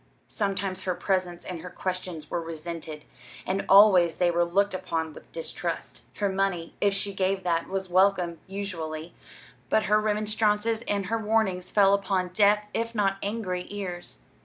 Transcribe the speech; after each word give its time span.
Sometimes 0.27 0.85
her 0.85 0.95
presence 0.95 1.45
and 1.45 1.59
her 1.61 1.69
questions 1.69 2.31
were 2.31 2.41
resented, 2.41 3.05
and 3.45 3.63
always 3.69 4.15
they 4.15 4.31
were 4.31 4.43
looked 4.43 4.73
upon 4.73 5.13
with 5.13 5.31
distrust. 5.31 6.01
Her 6.15 6.27
money, 6.27 6.73
if 6.81 6.91
she 6.95 7.13
gave 7.13 7.43
that, 7.43 7.67
was 7.69 7.87
welcome, 7.87 8.39
usually; 8.47 9.13
but 9.69 9.83
her 9.83 10.01
remonstrances 10.01 10.81
and 10.87 11.05
her 11.05 11.19
warnings 11.19 11.69
fell 11.69 11.93
upon 11.93 12.29
deaf, 12.29 12.63
if 12.73 12.95
not 12.95 13.17
angry, 13.21 13.67
ears. 13.69 14.21